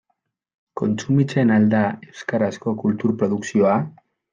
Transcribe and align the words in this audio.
Kontsumitzen 0.81 1.53
al 1.59 1.69
da 1.75 1.83
euskarazko 2.09 2.77
kultur 2.85 3.19
produkzioa? 3.23 3.83